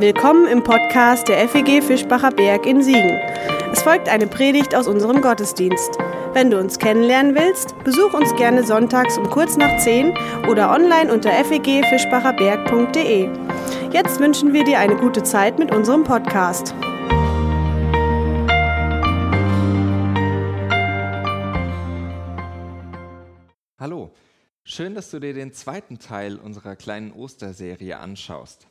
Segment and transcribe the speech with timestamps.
[0.00, 3.18] Willkommen im Podcast der FEG Fischbacher Berg in Siegen.
[3.72, 5.98] Es folgt eine Predigt aus unserem Gottesdienst.
[6.34, 10.16] Wenn du uns kennenlernen willst, besuch uns gerne sonntags um kurz nach 10
[10.48, 13.28] oder online unter fegfischbacherberg.de.
[13.90, 16.72] Jetzt wünschen wir dir eine gute Zeit mit unserem Podcast.
[23.80, 24.12] Hallo,
[24.62, 28.68] schön, dass du dir den zweiten Teil unserer kleinen Osterserie anschaust.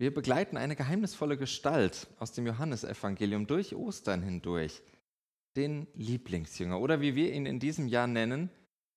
[0.00, 4.80] Wir begleiten eine geheimnisvolle Gestalt aus dem Johannesevangelium durch Ostern hindurch,
[5.56, 8.48] den Lieblingsjünger oder wie wir ihn in diesem Jahr nennen,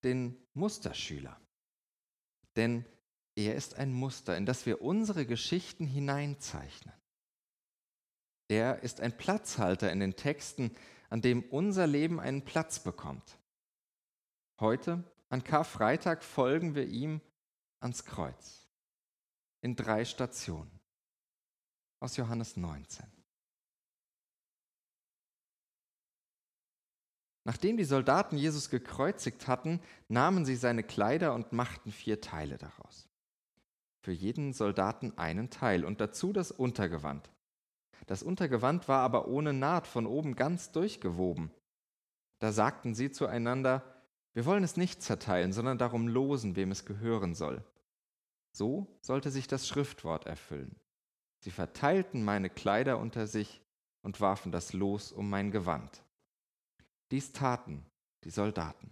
[0.05, 1.38] den Musterschüler.
[2.55, 2.85] Denn
[3.35, 6.95] er ist ein Muster, in das wir unsere Geschichten hineinzeichnen.
[8.48, 10.73] Er ist ein Platzhalter in den Texten,
[11.09, 13.38] an dem unser Leben einen Platz bekommt.
[14.57, 17.20] Heute, an Karfreitag, folgen wir ihm
[17.81, 18.70] ans Kreuz
[19.59, 20.79] in drei Stationen
[22.03, 23.05] aus Johannes 19.
[27.46, 33.09] Nachdem die Soldaten Jesus gekreuzigt hatten, nahmen sie seine Kleider und machten vier Teile daraus.
[34.01, 37.31] Für jeden Soldaten einen Teil und dazu das Untergewand.
[38.05, 41.51] Das Untergewand war aber ohne Naht von oben ganz durchgewoben.
[42.40, 43.81] Da sagten sie zueinander,
[44.34, 47.63] wir wollen es nicht zerteilen, sondern darum losen, wem es gehören soll.
[48.51, 50.76] So sollte sich das Schriftwort erfüllen.
[51.44, 53.62] Sie verteilten meine Kleider unter sich
[54.02, 56.02] und warfen das Los um mein Gewand.
[57.12, 57.86] Dies taten
[58.24, 58.90] die Soldaten.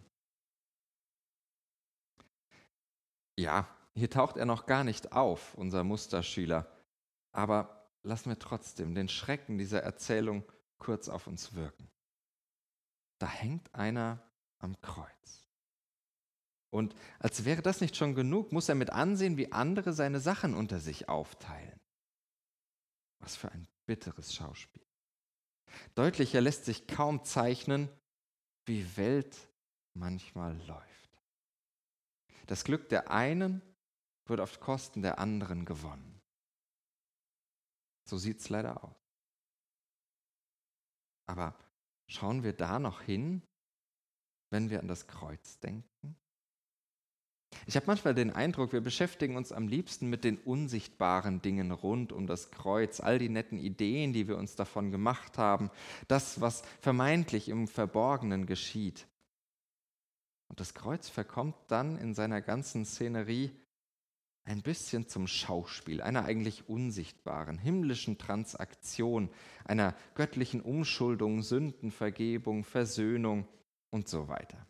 [3.40, 6.70] Ja, hier taucht er noch gar nicht auf, unser Musterschüler,
[7.32, 10.44] aber lassen wir trotzdem den Schrecken dieser Erzählung
[10.78, 11.90] kurz auf uns wirken.
[13.18, 14.22] Da hängt einer
[14.60, 15.48] am Kreuz.
[16.70, 20.54] Und als wäre das nicht schon genug, muss er mit ansehen, wie andere seine Sachen
[20.54, 21.81] unter sich aufteilen.
[23.32, 24.86] Was für ein bitteres Schauspiel.
[25.96, 27.88] Deutlicher lässt sich kaum zeichnen,
[28.66, 29.50] wie Welt
[29.94, 31.24] manchmal läuft.
[32.48, 33.62] Das Glück der einen
[34.26, 36.22] wird auf Kosten der anderen gewonnen.
[38.04, 39.00] So sieht es leider aus.
[41.26, 41.58] Aber
[42.08, 43.48] schauen wir da noch hin,
[44.50, 46.18] wenn wir an das Kreuz denken?
[47.68, 52.12] Ich habe manchmal den Eindruck, wir beschäftigen uns am liebsten mit den unsichtbaren Dingen rund
[52.12, 55.70] um das Kreuz, all die netten Ideen, die wir uns davon gemacht haben,
[56.08, 59.08] das, was vermeintlich im Verborgenen geschieht.
[60.48, 63.52] Und das Kreuz verkommt dann in seiner ganzen Szenerie
[64.44, 69.30] ein bisschen zum Schauspiel einer eigentlich unsichtbaren, himmlischen Transaktion,
[69.66, 73.48] einer göttlichen Umschuldung, Sündenvergebung, Versöhnung
[73.92, 74.66] und so weiter.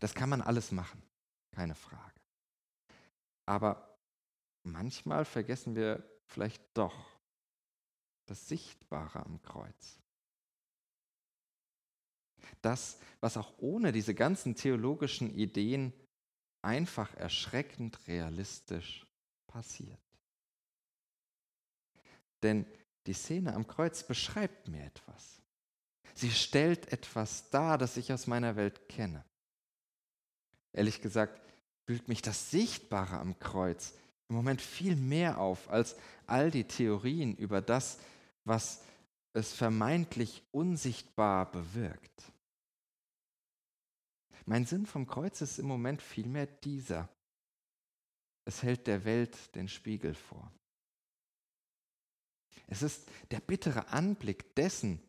[0.00, 1.00] Das kann man alles machen
[1.54, 2.20] keine Frage.
[3.46, 3.98] Aber
[4.64, 7.14] manchmal vergessen wir vielleicht doch
[8.26, 9.98] das Sichtbare am Kreuz.
[12.62, 15.92] Das, was auch ohne diese ganzen theologischen Ideen
[16.62, 19.06] einfach erschreckend realistisch
[19.46, 20.00] passiert.
[22.42, 22.66] Denn
[23.06, 25.42] die Szene am Kreuz beschreibt mir etwas.
[26.14, 29.24] Sie stellt etwas dar, das ich aus meiner Welt kenne.
[30.74, 31.40] Ehrlich gesagt,
[31.86, 33.94] wühlt mich das Sichtbare am Kreuz
[34.28, 35.96] im Moment viel mehr auf als
[36.26, 37.98] all die Theorien über das,
[38.44, 38.82] was
[39.32, 42.32] es vermeintlich unsichtbar bewirkt.
[44.46, 47.08] Mein Sinn vom Kreuz ist im Moment vielmehr dieser.
[48.44, 50.52] Es hält der Welt den Spiegel vor.
[52.66, 55.00] Es ist der bittere Anblick dessen,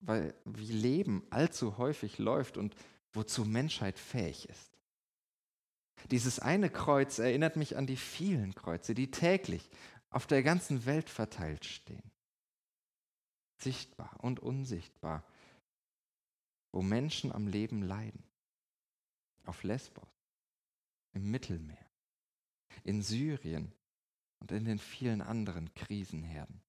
[0.00, 2.74] weil wie Leben allzu häufig läuft und
[3.12, 4.77] wozu Menschheit fähig ist.
[6.10, 9.68] Dieses eine Kreuz erinnert mich an die vielen Kreuze, die täglich
[10.10, 12.10] auf der ganzen Welt verteilt stehen.
[13.58, 15.24] Sichtbar und unsichtbar,
[16.72, 18.22] wo Menschen am Leben leiden.
[19.44, 20.08] Auf Lesbos,
[21.12, 21.90] im Mittelmeer,
[22.84, 23.72] in Syrien
[24.40, 26.60] und in den vielen anderen Krisenherden.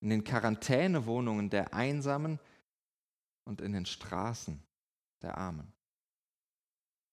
[0.00, 2.38] In den Quarantänewohnungen der Einsamen
[3.44, 4.62] und in den Straßen
[5.22, 5.72] der Armen.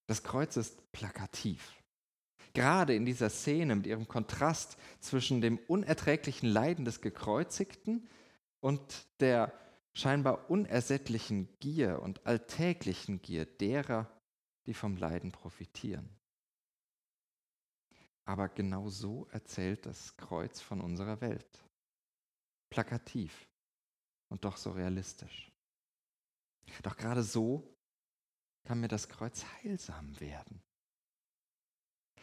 [0.08, 1.82] Das Kreuz ist plakativ.
[2.54, 8.08] Gerade in dieser Szene mit ihrem Kontrast zwischen dem unerträglichen Leiden des Gekreuzigten
[8.60, 9.52] und der
[9.94, 14.10] scheinbar unersättlichen Gier und alltäglichen Gier derer,
[14.66, 16.10] die vom Leiden profitieren.
[18.26, 21.64] Aber genau so erzählt das Kreuz von unserer Welt.
[22.70, 23.48] Plakativ
[24.30, 25.52] und doch so realistisch.
[26.82, 27.73] Doch gerade so
[28.64, 30.62] kann mir das Kreuz heilsam werden.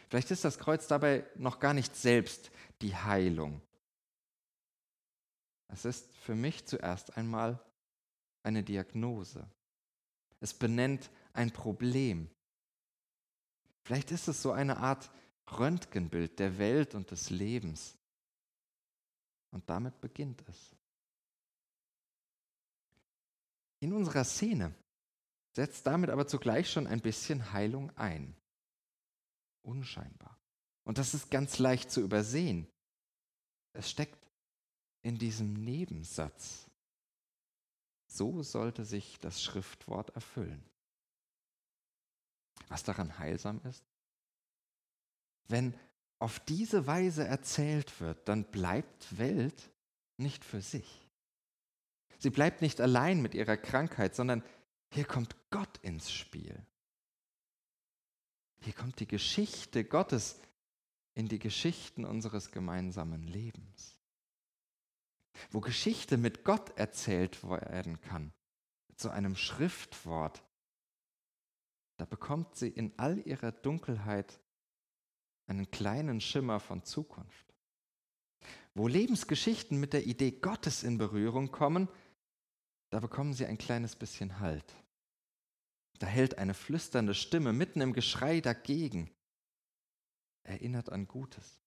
[0.09, 2.51] Vielleicht ist das Kreuz dabei noch gar nicht selbst
[2.81, 3.61] die Heilung,
[5.73, 7.57] Es ist für mich zuerst einmal
[8.43, 9.49] eine Diagnose.
[10.41, 12.29] Es benennt ein Problem.
[13.83, 15.09] Vielleicht ist es so eine Art
[15.49, 17.97] Röntgenbild der Welt und des Lebens.
[19.51, 20.75] Und damit beginnt es.
[23.79, 24.75] In unserer Szene
[25.53, 28.35] setzt damit aber zugleich schon ein bisschen Heilung ein.
[29.63, 30.39] Unscheinbar.
[30.83, 32.67] Und das ist ganz leicht zu übersehen.
[33.73, 34.29] Es steckt
[35.03, 36.69] in diesem Nebensatz.
[38.07, 40.63] So sollte sich das Schriftwort erfüllen.
[42.67, 43.83] Was daran heilsam ist?
[45.47, 45.73] Wenn
[46.19, 49.71] auf diese Weise erzählt wird, dann bleibt Welt
[50.17, 51.09] nicht für sich.
[52.19, 54.43] Sie bleibt nicht allein mit ihrer Krankheit, sondern
[54.93, 56.65] hier kommt Gott ins Spiel.
[58.61, 60.39] Hier kommt die Geschichte Gottes
[61.13, 63.97] in die Geschichten unseres gemeinsamen Lebens.
[65.49, 68.33] Wo Geschichte mit Gott erzählt werden kann,
[68.87, 70.43] mit so einem Schriftwort,
[71.97, 74.39] da bekommt sie in all ihrer Dunkelheit
[75.47, 77.53] einen kleinen Schimmer von Zukunft.
[78.73, 81.87] Wo Lebensgeschichten mit der Idee Gottes in Berührung kommen,
[82.89, 84.65] da bekommen sie ein kleines bisschen Halt.
[86.01, 89.11] Da hält eine flüsternde Stimme mitten im Geschrei dagegen,
[90.41, 91.61] erinnert an Gutes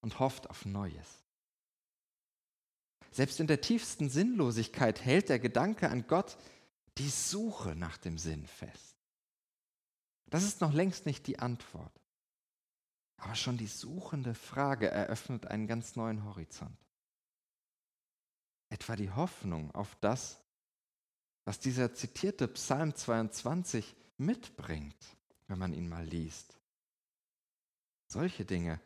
[0.00, 1.26] und hofft auf Neues.
[3.10, 6.38] Selbst in der tiefsten Sinnlosigkeit hält der Gedanke an Gott
[6.96, 8.96] die Suche nach dem Sinn fest.
[10.30, 12.00] Das ist noch längst nicht die Antwort.
[13.18, 16.78] Aber schon die suchende Frage eröffnet einen ganz neuen Horizont.
[18.70, 20.42] Etwa die Hoffnung auf das,
[21.48, 25.16] was dieser zitierte Psalm 22 mitbringt,
[25.46, 26.58] wenn man ihn mal liest.
[28.06, 28.78] Solche Dinge.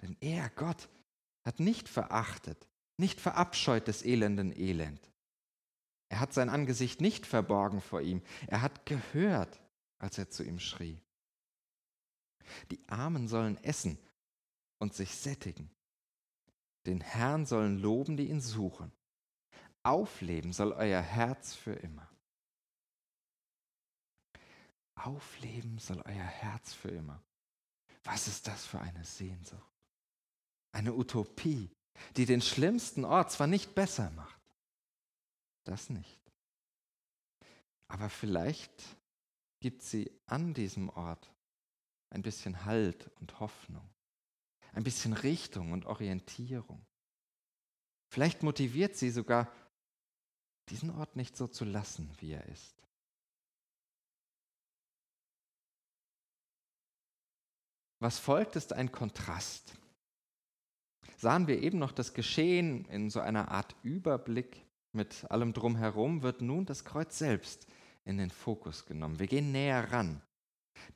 [0.00, 0.88] Denn er, Gott,
[1.42, 2.66] hat nicht verachtet,
[2.96, 5.12] nicht verabscheut des elenden Elend.
[6.08, 8.22] Er hat sein Angesicht nicht verborgen vor ihm.
[8.46, 9.60] Er hat gehört,
[9.98, 10.98] als er zu ihm schrie.
[12.70, 13.98] Die Armen sollen essen
[14.78, 15.70] und sich sättigen.
[16.86, 18.92] Den Herrn sollen loben, die ihn suchen.
[19.84, 22.08] Aufleben soll euer Herz für immer.
[24.94, 27.22] Aufleben soll euer Herz für immer.
[28.04, 29.62] Was ist das für eine Sehnsucht?
[30.72, 31.70] Eine Utopie,
[32.16, 34.40] die den schlimmsten Ort zwar nicht besser macht,
[35.64, 36.20] das nicht.
[37.88, 38.82] Aber vielleicht
[39.60, 41.30] gibt sie an diesem Ort
[42.10, 43.88] ein bisschen Halt und Hoffnung,
[44.72, 46.84] ein bisschen Richtung und Orientierung.
[48.08, 49.50] Vielleicht motiviert sie sogar,
[50.68, 52.74] diesen Ort nicht so zu lassen, wie er ist.
[58.00, 59.72] Was folgt, ist ein Kontrast.
[61.16, 66.42] Sahen wir eben noch das Geschehen in so einer Art Überblick mit allem drumherum, wird
[66.42, 67.66] nun das Kreuz selbst
[68.04, 69.18] in den Fokus genommen.
[69.18, 70.20] Wir gehen näher ran.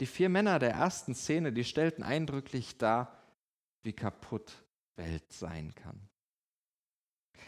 [0.00, 3.16] Die vier Männer der ersten Szene, die stellten eindrücklich dar,
[3.82, 4.64] wie kaputt
[4.96, 6.07] Welt sein kann.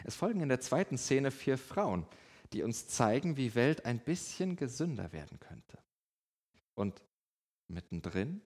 [0.03, 2.05] Es folgen in der zweiten Szene vier Frauen,
[2.53, 5.77] die uns zeigen, wie Welt ein bisschen gesünder werden könnte.
[6.75, 7.01] Und
[7.67, 8.41] mittendrin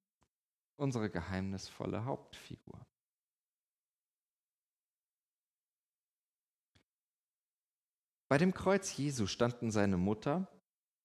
[0.77, 2.85] unsere geheimnisvolle Hauptfigur.
[8.27, 10.47] Bei dem Kreuz Jesu standen seine Mutter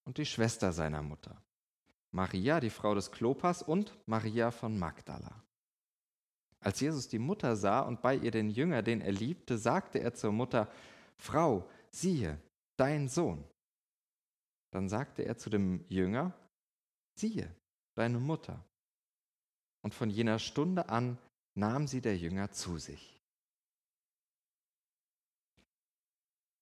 [0.04, 1.42] und die Schwester seiner Mutter,
[2.10, 5.44] Maria, die Frau des Klopas, und Maria von Magdala.
[6.60, 10.14] Als Jesus die Mutter sah und bei ihr den Jünger, den er liebte, sagte er
[10.14, 10.70] zur Mutter,
[11.16, 12.38] Frau, siehe,
[12.76, 13.44] dein Sohn.
[14.70, 16.32] Dann sagte er zu dem Jünger,
[17.14, 17.54] siehe,
[17.94, 18.64] deine Mutter.
[19.82, 21.18] Und von jener Stunde an
[21.54, 23.18] nahm sie der Jünger zu sich.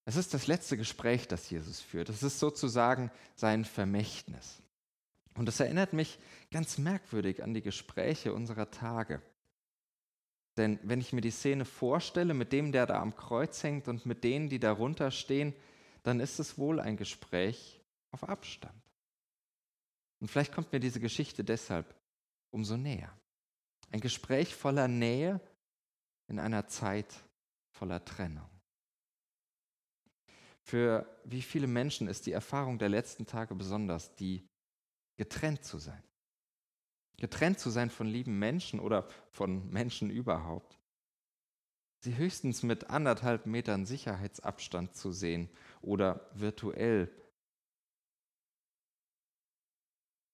[0.04, 2.08] Es ist das letzte Gespräch, das Jesus führt.
[2.08, 4.62] Es ist sozusagen sein Vermächtnis.
[5.34, 6.18] Und es erinnert mich
[6.50, 9.20] ganz merkwürdig an die Gespräche unserer Tage.
[10.58, 14.04] Denn wenn ich mir die Szene vorstelle mit dem, der da am Kreuz hängt und
[14.06, 15.54] mit denen, die darunter stehen,
[16.02, 18.74] dann ist es wohl ein Gespräch auf Abstand.
[20.20, 21.94] Und vielleicht kommt mir diese Geschichte deshalb
[22.50, 23.16] umso näher.
[23.90, 25.40] Ein Gespräch voller Nähe
[26.26, 27.14] in einer Zeit
[27.70, 28.48] voller Trennung.
[30.60, 34.46] Für wie viele Menschen ist die Erfahrung der letzten Tage besonders, die
[35.16, 36.02] getrennt zu sein?
[37.18, 40.78] Getrennt zu sein von lieben Menschen oder von Menschen überhaupt.
[42.00, 45.50] Sie höchstens mit anderthalb Metern Sicherheitsabstand zu sehen
[45.82, 47.10] oder virtuell.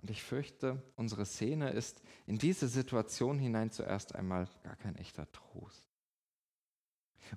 [0.02, 5.30] Und ich fürchte, unsere Szene ist in diese Situation hinein zuerst einmal gar kein echter
[5.32, 5.88] Trost.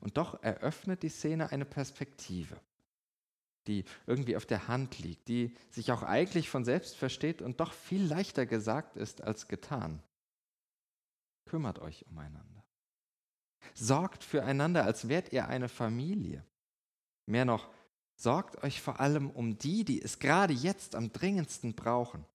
[0.01, 2.60] Und doch eröffnet die Szene eine Perspektive,
[3.68, 7.74] die irgendwie auf der Hand liegt, die sich auch eigentlich von selbst versteht und doch
[7.74, 10.02] viel leichter gesagt ist als getan.
[11.46, 12.66] Kümmert euch umeinander.
[13.74, 16.46] Sorgt füreinander, als wärt ihr eine Familie.
[17.26, 17.70] Mehr noch,
[18.16, 22.26] sorgt euch vor allem um die, die es gerade jetzt am dringendsten brauchen.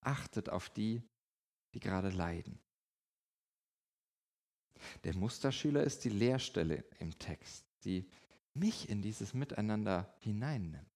[0.00, 1.02] Achtet auf die,
[1.74, 2.58] die gerade leiden.
[5.04, 8.08] Der Musterschüler ist die Lehrstelle im Text, die
[8.54, 10.86] mich in dieses Miteinander hineinnimmt,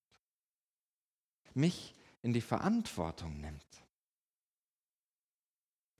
[1.55, 3.85] mich in die Verantwortung nimmt,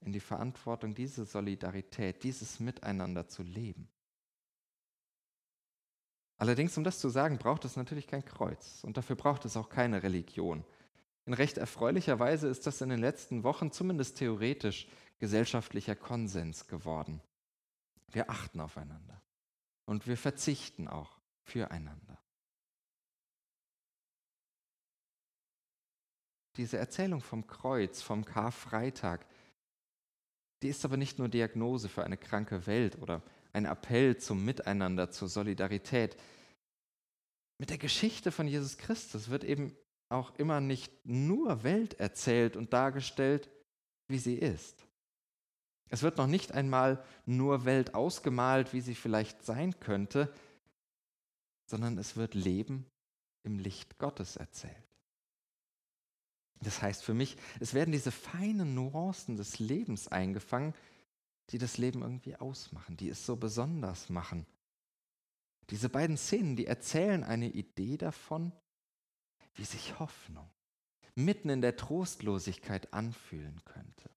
[0.01, 3.89] in die Verantwortung, diese Solidarität, dieses Miteinander zu leben.
[6.39, 9.71] Allerdings, um das zu sagen, braucht es natürlich kein Kreuz und dafür braucht es auch
[9.71, 10.65] keine Religion.
[11.25, 14.87] In recht erfreulicher Weise ist das in den letzten Wochen zumindest theoretisch
[15.19, 17.23] gesellschaftlicher Konsens geworden.
[18.13, 19.23] Wir achten aufeinander
[19.87, 21.16] und wir verzichten auch
[21.47, 22.19] füreinander.
[26.57, 29.27] Diese Erzählung vom Kreuz, vom Karfreitag,
[30.63, 33.23] die ist aber nicht nur Diagnose für eine kranke Welt oder
[33.53, 36.17] ein Appell zum Miteinander, zur Solidarität.
[37.59, 39.77] Mit der Geschichte von Jesus Christus wird eben
[40.09, 43.51] auch immer nicht nur Welt erzählt und dargestellt,
[44.09, 44.87] wie sie ist.
[45.89, 50.33] Es wird noch nicht einmal nur Welt ausgemalt, wie sie vielleicht sein könnte,
[51.67, 52.87] sondern es wird Leben
[53.43, 54.75] im Licht Gottes erzählt.
[56.61, 60.75] Das heißt für mich, es werden diese feinen Nuancen des Lebens eingefangen,
[61.51, 64.47] die das Leben irgendwie ausmachen, die es so besonders machen.
[65.71, 68.53] Diese beiden Szenen, die erzählen eine Idee davon,
[69.55, 70.49] wie sich Hoffnung
[71.15, 74.11] mitten in der Trostlosigkeit anfühlen könnte.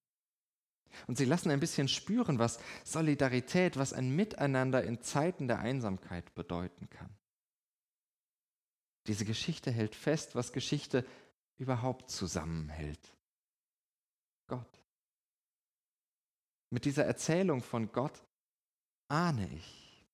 [1.06, 6.34] Und sie lassen ein bisschen spüren, was Solidarität, was ein Miteinander in Zeiten der Einsamkeit
[6.34, 7.10] bedeuten kann.
[9.06, 11.06] Diese Geschichte hält fest, was Geschichte
[11.56, 13.16] überhaupt zusammenhält.
[14.46, 14.82] Gott.
[16.70, 18.22] Mit dieser Erzählung von Gott
[19.08, 20.06] ahne ich,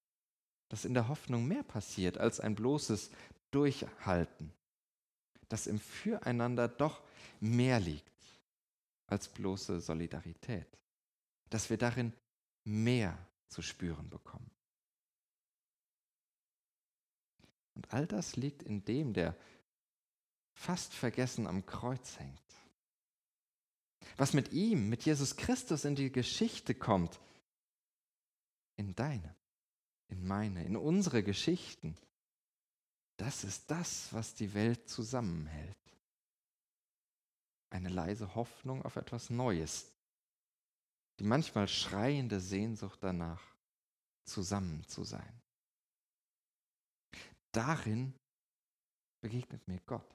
[0.69, 3.11] dass in der Hoffnung mehr passiert als ein bloßes
[3.51, 4.53] Durchhalten,
[5.49, 7.03] dass im Füreinander doch
[7.41, 8.13] mehr liegt
[9.07, 10.67] als bloße Solidarität,
[11.51, 12.13] dass wir darin
[12.65, 13.17] mehr
[13.49, 14.51] zu spüren bekommen.
[17.77, 19.37] Und all das liegt in dem, der
[20.55, 22.41] fast vergessen am Kreuz hängt.
[24.17, 27.21] Was mit ihm, mit Jesus Christus in die Geschichte kommt,
[28.77, 29.37] in deine,
[30.09, 31.97] in meine, in unsere Geschichten,
[33.19, 35.77] das ist das, was die Welt zusammenhält.
[37.69, 39.93] Eine leise Hoffnung auf etwas Neues,
[41.19, 43.43] die manchmal schreiende Sehnsucht danach,
[44.25, 45.43] zusammen zu sein.
[47.57, 48.13] Darin
[49.23, 50.15] begegnet mir Gott.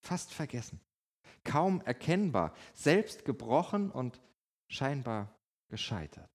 [0.00, 0.80] Fast vergessen,
[1.44, 4.18] kaum erkennbar, selbst gebrochen und
[4.66, 5.38] scheinbar
[5.68, 6.30] gescheitert.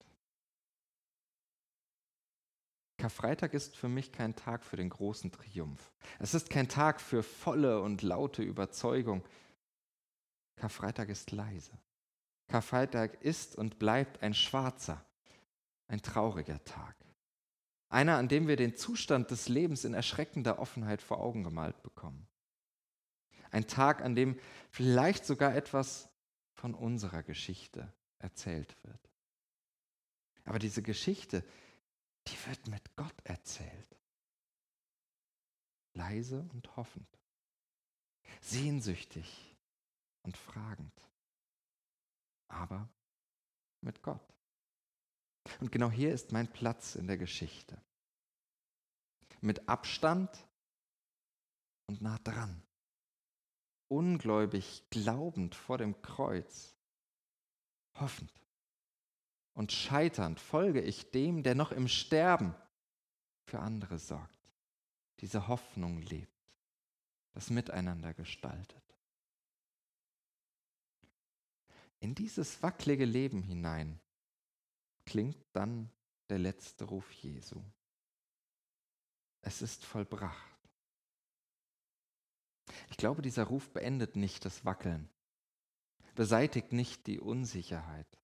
[2.99, 5.91] Karfreitag ist für mich kein Tag für den großen Triumph.
[6.19, 9.25] Es ist kein Tag für volle und laute Überzeugung.
[10.57, 11.75] Karfreitag ist leise.
[12.49, 15.03] Karfreitag ist und bleibt ein schwarzer,
[15.87, 17.08] ein trauriger Tag.
[17.89, 22.27] Einer, an dem wir den Zustand des Lebens in erschreckender Offenheit vor Augen gemalt bekommen.
[23.51, 26.09] Ein Tag, an dem vielleicht sogar etwas
[26.53, 29.09] von unserer Geschichte erzählt wird.
[30.45, 31.43] Aber diese Geschichte,
[32.27, 33.97] die wird mit Gott erzählt.
[35.93, 37.07] Leise und hoffend.
[38.41, 39.55] Sehnsüchtig
[40.21, 40.93] und fragend.
[42.47, 42.87] Aber
[43.81, 44.21] mit Gott.
[45.59, 47.81] Und genau hier ist mein Platz in der Geschichte.
[49.41, 50.29] Mit Abstand
[51.87, 52.61] und nah dran.
[53.87, 56.75] Ungläubig, glaubend vor dem Kreuz.
[57.95, 58.31] Hoffend
[59.59, 62.55] und scheiternd folge ich dem, der noch im Sterben
[63.43, 64.53] für andere sorgt,
[65.19, 66.53] diese Hoffnung lebt,
[67.33, 68.81] das Miteinander gestaltet.
[71.99, 73.99] In dieses wackelige Leben hinein
[75.09, 75.89] klingt dann
[76.29, 77.59] der letzte Ruf Jesu.
[79.41, 80.59] Es ist vollbracht.
[82.91, 85.09] Ich glaube, dieser Ruf beendet nicht das Wackeln,
[86.13, 88.19] beseitigt nicht die Unsicherheit,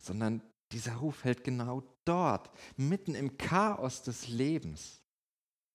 [0.00, 5.00] sondern dieser Ruf hält genau dort, mitten im Chaos des Lebens,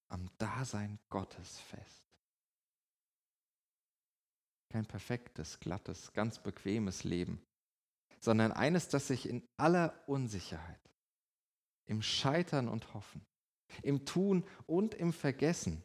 [0.09, 2.03] am Dasein Gottes fest.
[4.67, 7.41] Kein perfektes, glattes, ganz bequemes Leben,
[8.21, 10.79] sondern eines, das sich in aller Unsicherheit,
[11.85, 13.25] im Scheitern und Hoffen,
[13.81, 15.83] im Tun und im Vergessen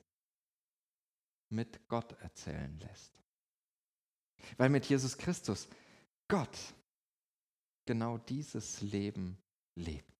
[1.48, 3.12] mit Gott erzählen lässt.
[4.58, 5.68] Weil mit Jesus Christus
[6.28, 6.56] Gott
[7.86, 9.38] genau dieses Leben
[9.74, 10.12] lebt.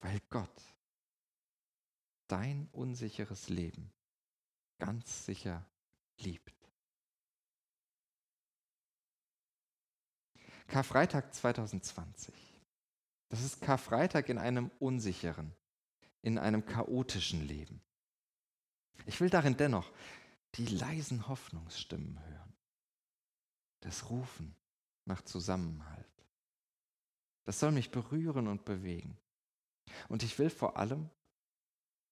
[0.00, 0.62] Weil Gott
[2.26, 3.92] dein unsicheres Leben
[4.78, 5.64] ganz sicher
[6.18, 6.61] liebt.
[10.72, 12.34] Karfreitag 2020.
[13.28, 15.54] Das ist Karfreitag in einem unsicheren,
[16.22, 17.82] in einem chaotischen Leben.
[19.04, 19.92] Ich will darin dennoch
[20.54, 22.54] die leisen Hoffnungsstimmen hören,
[23.80, 24.56] das Rufen
[25.04, 26.26] nach Zusammenhalt.
[27.44, 29.18] Das soll mich berühren und bewegen.
[30.08, 31.10] Und ich will vor allem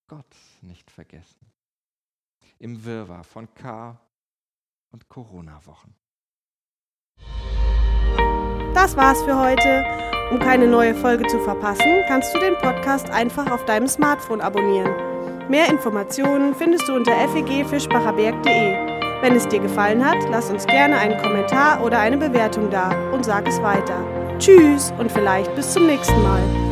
[0.06, 1.50] Gott nicht vergessen.
[2.58, 3.98] Im Wirrwarr von K
[4.90, 5.94] und Corona-Wochen.
[8.74, 9.84] Das war's für heute.
[10.30, 14.92] Um keine neue Folge zu verpassen, kannst du den Podcast einfach auf deinem Smartphone abonnieren.
[15.48, 18.90] Mehr Informationen findest du unter fegfischbacherberg.de.
[19.22, 23.24] Wenn es dir gefallen hat, lass uns gerne einen Kommentar oder eine Bewertung da und
[23.24, 24.04] sag es weiter.
[24.38, 26.69] Tschüss und vielleicht bis zum nächsten Mal.